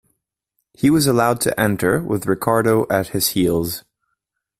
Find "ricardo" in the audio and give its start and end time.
2.25-2.87